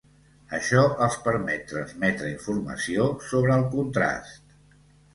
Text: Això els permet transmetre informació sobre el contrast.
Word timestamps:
Això 0.59 0.79
els 1.07 1.17
permet 1.27 1.69
transmetre 1.73 2.33
informació 2.33 3.09
sobre 3.31 3.57
el 3.61 3.71
contrast. 3.79 4.61